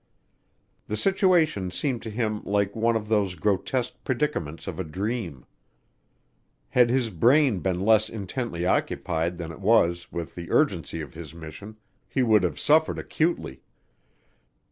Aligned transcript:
The 0.87 0.97
situation 0.97 1.69
seemed 1.69 2.01
to 2.01 2.09
him 2.09 2.41
like 2.43 2.75
one 2.75 2.95
of 2.95 3.07
those 3.07 3.35
grotesque 3.35 4.03
predicaments 4.03 4.65
of 4.65 4.79
a 4.79 4.83
dream. 4.83 5.45
Had 6.69 6.89
his 6.89 7.11
brain 7.11 7.59
been 7.59 7.79
less 7.81 8.09
intently 8.09 8.65
occupied 8.65 9.37
than 9.37 9.51
it 9.51 9.59
was 9.59 10.11
with 10.11 10.33
the 10.33 10.49
urgency 10.49 11.01
of 11.01 11.13
his 11.13 11.35
mission, 11.35 11.77
he 12.09 12.23
would 12.23 12.41
have 12.41 12.59
suffered 12.59 12.97
acutely. 12.97 13.61